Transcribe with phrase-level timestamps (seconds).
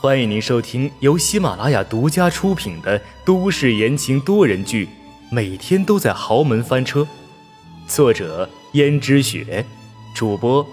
[0.00, 4.86] 欢迎您收听由喜马拉雅独家出品的都市言情多人剧
[5.30, 7.00] 《每天都在豪门翻车》，
[7.86, 9.64] 作者：胭脂雪，
[10.14, 10.66] 主播：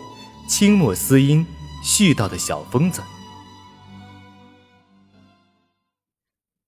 [0.49, 1.46] 清墨思音，
[1.81, 3.02] 絮叨的小疯子。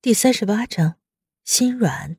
[0.02, 0.96] 第三十八章，
[1.44, 2.16] 心软。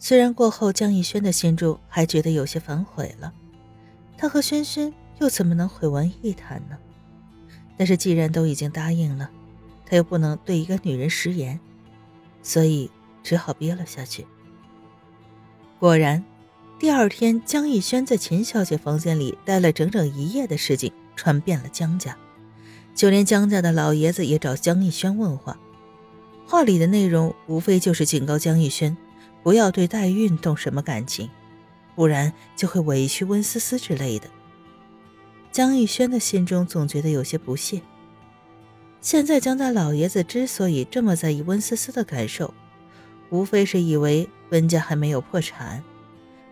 [0.00, 3.32] 虽然过后江逸轩的心中还觉得有些反悔了，
[4.18, 6.76] 他和轩轩又怎么能毁完一谈呢？
[7.76, 9.30] 但是既然都已经答应了，
[9.86, 11.58] 他又不能对一个女人食言，
[12.42, 12.90] 所以
[13.22, 14.26] 只好憋了下去。
[15.78, 16.24] 果然，
[16.78, 22.16] 第二天江逸轩在秦小姐房间里待了整整一夜的事情传遍了江家，
[22.94, 25.58] 就连江家的老爷子也找江逸轩问话，
[26.46, 28.96] 话里的内容无非就是警告江逸轩
[29.42, 31.28] 不要对黛玉动什么感情，
[31.94, 34.28] 不然就会委屈温思思之类的。
[35.52, 37.82] 江逸轩的心中总觉得有些不屑。
[39.02, 42.54] 现在江大老爷子之所以这么在意温思思的感受，
[43.28, 45.84] 无非是以为温家还没有破产，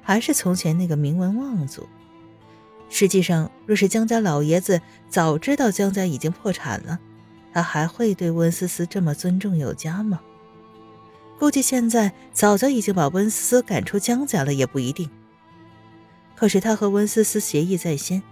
[0.03, 1.89] 还是从前那个名门望族。
[2.91, 6.99] 实际上，若是江家老爷子早知道江家已经破产了，
[7.55, 10.21] 他还会对温思思这么尊重有加吗？
[11.39, 15.09] 估计现在早就已经把温思思赶出江家了，也不一定。
[16.37, 18.23] 可是他和温思思协议在先。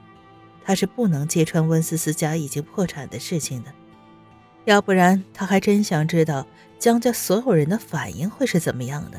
[0.68, 3.72] 他是不能揭穿温思思家已经破产的事情的，
[4.66, 6.46] 要不然他还真想知道
[6.78, 9.18] 江家所有人的反应会是怎么样的，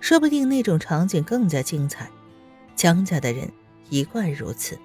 [0.00, 2.08] 说不定那种场景更加精彩。
[2.74, 3.52] 江家的人
[3.90, 4.78] 一贯如此。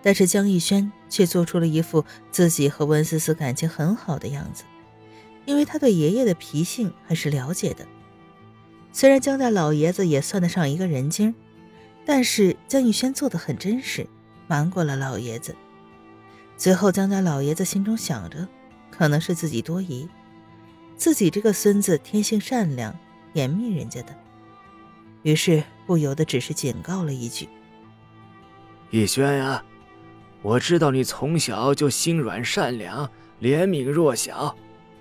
[0.00, 4.62] 但是江逸轩却做出了一副自己和温思思感情很好的样子，
[5.46, 7.84] 因为他对爷爷的脾性还是了解的。
[8.92, 11.34] 虽然江家老爷子也算得上一个人精，
[12.06, 14.06] 但是江逸轩做的很真实。
[14.54, 15.52] 瞒过了老爷子，
[16.56, 18.46] 最后江家老爷子心中想着，
[18.88, 20.08] 可能是自己多疑，
[20.96, 22.96] 自己这个孙子天性善良，
[23.34, 24.14] 怜悯人家的，
[25.24, 27.48] 于是不由得只是警告了一句
[28.92, 29.60] ：“逸轩呀，
[30.40, 34.54] 我知道你从小就心软善良，怜悯弱小，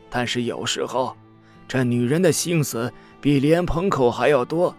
[0.10, 1.16] 但是有时候，
[1.68, 2.92] 这女人的心思
[3.22, 4.76] 比莲蓬口还要多，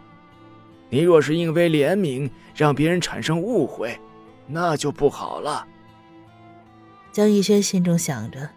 [0.90, 3.96] 你若是因为怜悯让别人产生误会。”
[4.46, 5.66] 那就不好了。
[7.12, 8.50] 江逸轩心中想着，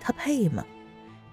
[0.00, 0.64] 他配吗？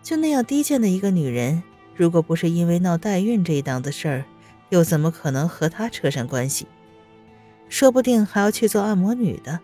[0.01, 1.63] 就那样低贱的一个女人，
[1.95, 4.25] 如果不是因为闹代孕这一档子事儿，
[4.69, 6.67] 又怎么可能和他扯上关系？
[7.69, 9.59] 说不定还要去做按摩女的。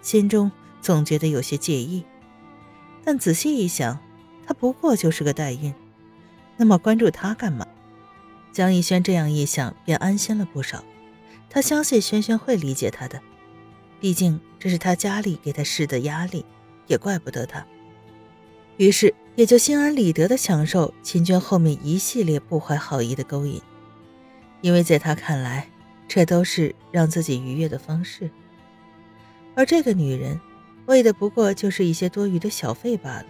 [0.00, 0.50] 心中
[0.80, 2.04] 总觉得有些介意，
[3.04, 3.98] 但仔细一想，
[4.46, 5.74] 她不过就是个代孕，
[6.56, 7.66] 那么关注她干嘛？
[8.52, 10.84] 江逸轩这样一想，便安心了不少。
[11.54, 13.22] 他相信轩轩会理解他的，
[14.00, 16.44] 毕竟这是他家里给他施的压力，
[16.88, 17.64] 也怪不得他。
[18.76, 23.62] 于是也就心安理得的享受秦娟后面一系列不怀好意的勾引，
[24.62, 25.68] 因为在他看来，
[26.08, 28.28] 这都是让自己愉悦的方式。
[29.54, 30.40] 而这个女人，
[30.86, 33.26] 为的不过就是一些多余的小费罢了。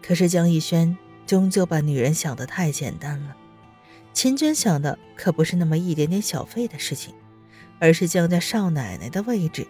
[0.00, 0.96] 可是江逸轩
[1.26, 3.36] 终究把女人想得太简单了。
[4.18, 7.14] 秦娟想的可不是那么一点点小费的事情，
[7.78, 9.64] 而是江家少奶奶的位置。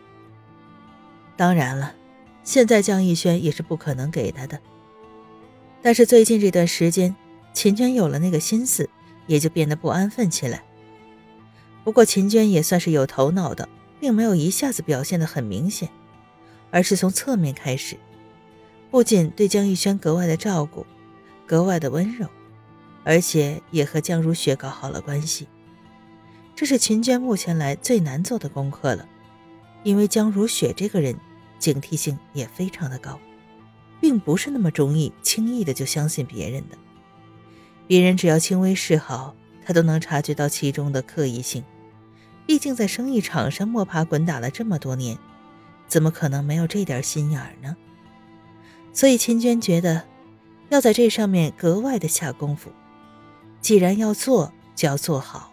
[1.37, 1.95] 当然了，
[2.45, 4.59] 现在江逸轩也是不可能给她的。
[5.83, 7.15] 但是最近这段时间，
[7.53, 8.89] 秦娟有了那个心思，
[9.27, 10.65] 也就变得不安分起来。
[11.85, 13.69] 不过秦娟也算是有头脑的，
[14.01, 15.91] 并没有一下子表现的很明显，
[16.71, 17.99] 而是从侧面开始，
[18.91, 20.87] 不仅对江逸轩格外的照顾，
[21.47, 22.27] 格外的温柔。
[23.09, 25.49] 而且也和江如雪搞好了关系，
[26.55, 29.09] 这是秦娟目前来最难做的功课了。
[29.83, 31.17] 因为江如雪这个人
[31.59, 33.19] 警惕性也非常的高，
[33.99, 36.77] 并不是那么容易轻易的就相信别人的。
[37.87, 41.65] 别人只要轻微示好，他都能察觉到其中的刻意性。
[42.45, 45.17] 毕竟在生意场上摸爬滚打了这么多年，
[45.87, 47.75] 怎么可能没有这点心眼呢？
[48.93, 50.05] 所以秦娟觉得
[50.69, 52.71] 要在这上面格外的下功夫。
[53.61, 55.53] 既然要做，就要做好，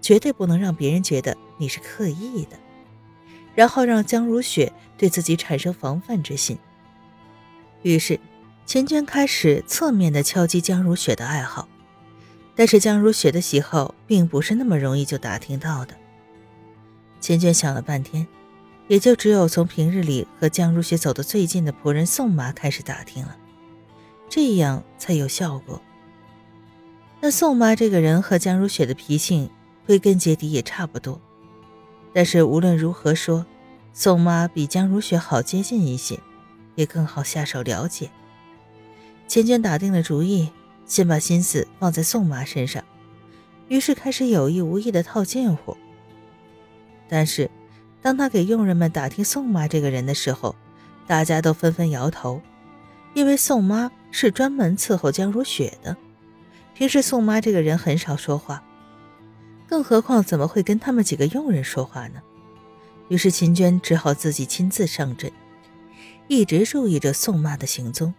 [0.00, 2.56] 绝对不能让别人觉得你是刻意的，
[3.54, 6.58] 然后让江如雪对自己产生防范之心。
[7.82, 8.20] 于是，
[8.66, 11.68] 秦娟开始侧面的敲击江如雪的爱好，
[12.54, 15.94] 但是江如雪的喜好并不是那么容易就打听到的。
[17.20, 18.26] 秦娟想了半天，
[18.86, 23.36] 也就只有从平日里和江如雪走得最近的仆人宋妈开始打听了，
[24.28, 25.80] 这样才有效果。
[27.20, 29.50] 那宋妈这个人和江如雪的脾性
[29.86, 31.20] 归根结底也差不多，
[32.12, 33.44] 但是无论如何说，
[33.92, 36.20] 宋妈比江如雪好接近一些，
[36.76, 38.08] 也更好下手了解。
[39.26, 40.48] 钱娟打定了主意，
[40.86, 42.84] 先把心思放在宋妈身上，
[43.66, 45.76] 于是开始有意无意的套近乎。
[47.08, 47.50] 但是，
[48.00, 50.54] 当他给佣人们打听宋妈这个人的时候，
[51.06, 52.40] 大家都纷纷摇头，
[53.12, 55.96] 因为宋妈是专门伺候江如雪的。
[56.78, 58.62] 平时宋妈这个人很少说话，
[59.66, 62.22] 更何况怎么会跟他们几个佣人说话呢？
[63.08, 65.32] 于是秦娟只好自己亲自上阵，
[66.28, 68.14] 一直注意着宋妈的行踪。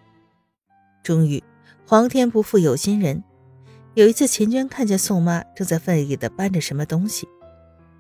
[1.02, 1.42] 终于，
[1.86, 3.24] 皇天不负有心人，
[3.94, 7.30] 有一次秦娟看见宋妈正在费力地搬着什么东西，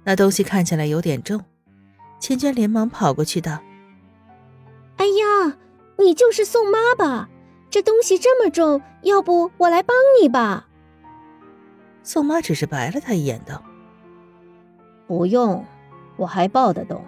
[0.04, 1.42] 那东西看起来有点重。
[2.20, 3.64] 秦娟连忙跑过去道
[5.00, 5.58] ：“哎呀，
[6.00, 7.30] 你就是宋妈吧？
[7.70, 10.68] 这东西这么重，要不我来帮你吧？”
[12.04, 13.64] 宋妈只是白了他一眼，道
[15.08, 15.66] ：“不用。”
[16.20, 17.02] 我还抱得动，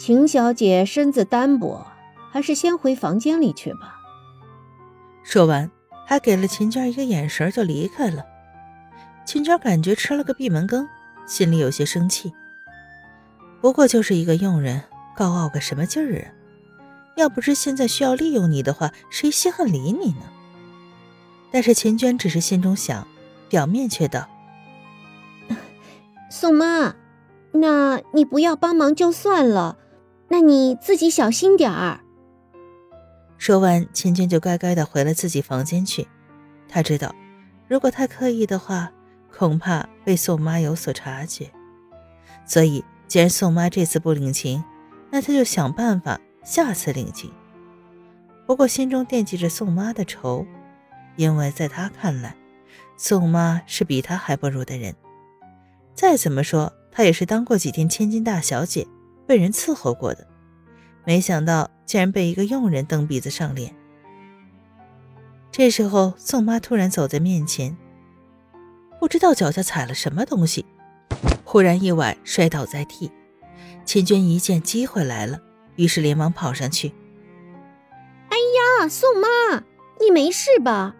[0.00, 1.86] 秦小姐身子单薄，
[2.32, 4.00] 还是先回房间里去吧。
[5.22, 5.70] 说完，
[6.04, 8.26] 还给了秦娟一个眼神，就离开了。
[9.24, 10.88] 秦娟感觉吃了个闭门羹，
[11.24, 12.32] 心里有些生气。
[13.60, 14.82] 不过就是一个佣人，
[15.14, 16.33] 高傲个什么劲儿啊？
[17.16, 20.22] 要不是现在需要利用你的话，谁稀罕理你呢？
[21.50, 23.06] 但是秦娟只是心中想，
[23.48, 24.28] 表面却道
[26.30, 26.94] ：“宋妈。”
[27.56, 29.78] 那你不要帮忙就算了，
[30.26, 32.00] 那你自己小心点儿。
[33.38, 36.08] 说完，秦娟就乖乖的回了自己房间去。
[36.68, 37.14] 她知道，
[37.68, 38.90] 如果太刻意的话，
[39.32, 41.48] 恐怕被宋妈有所察觉。
[42.44, 44.64] 所以，既然宋妈这次不领情，
[45.12, 47.32] 那她就想办法下次领情。
[48.46, 50.46] 不过，心中惦记着宋妈的仇，
[51.16, 52.36] 因为在她看来，
[52.96, 54.94] 宋妈是比她还不如的人。
[55.94, 58.86] 再怎么说，她也是当过几天千金大小姐，
[59.26, 60.26] 被人伺候过的，
[61.04, 63.74] 没想到竟然被一个佣人蹬鼻子上脸。
[65.50, 67.76] 这时候，宋妈突然走在面前，
[69.00, 70.66] 不知道脚下踩了什么东西，
[71.44, 73.10] 忽然一崴摔倒在地。
[73.86, 75.40] 秦娟一见机会来了，
[75.76, 76.92] 于是连忙跑上去
[78.30, 78.36] ：“哎
[78.80, 79.64] 呀，宋妈，
[80.00, 80.96] 你没事吧？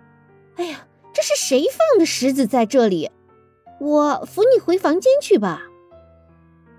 [0.56, 3.11] 哎呀，这是谁放的石子在这里？
[3.81, 5.62] 我扶你回房间去吧。”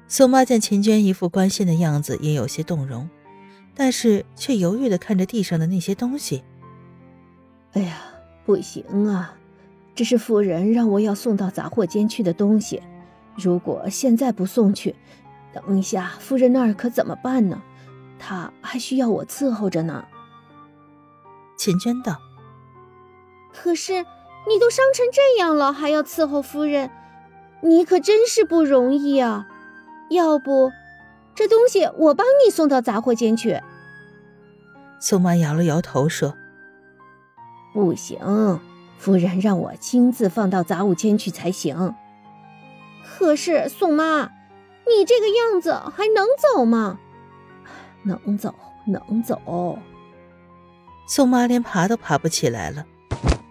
[0.07, 3.09] 宋妈见秦娟一副关心的样子，也有些动容，
[3.73, 6.43] 但是却犹豫的看着地上的那些东西。
[7.73, 7.97] 哎呀，
[8.45, 9.35] 不行啊！
[9.95, 12.83] 这是夫人让我要送到杂货间去的东西，
[13.35, 14.93] 如果现在不送去，
[15.53, 17.61] 等一下夫人那儿可怎么办呢？
[18.19, 20.05] 她还需要我伺候着呢。
[21.57, 22.17] 秦娟道
[23.53, 23.93] ：“可是
[24.47, 26.91] 你都伤成这样了，还要伺候夫人，
[27.61, 29.47] 你可真是不容易啊！”
[30.11, 30.71] 要不，
[31.33, 33.61] 这东西我帮你送到杂货间去。
[34.99, 36.35] 宋妈摇了摇头说
[37.73, 38.59] ：“不行，
[38.97, 41.95] 夫人让我亲自放到杂物间去才行。
[43.03, 44.31] 可是宋妈，
[44.87, 46.99] 你这个样子还能走吗？
[48.05, 48.53] 能走，
[48.85, 49.77] 能走。”
[51.07, 52.85] 宋妈连爬都爬不起来了，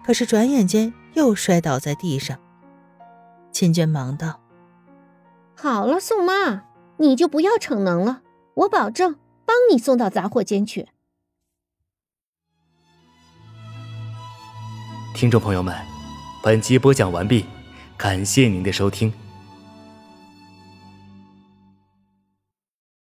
[0.03, 2.37] 可是转眼间又摔倒在地上。
[3.51, 4.41] 秦娟忙道。
[5.55, 6.63] 好了，宋妈，
[6.97, 8.21] 你就不要逞能了，
[8.55, 9.15] 我保证
[9.45, 10.89] 帮你送到杂货间去。
[15.13, 15.73] 听众朋友们，
[16.43, 17.45] 本集播讲完毕，
[17.95, 19.13] 感谢您的收听。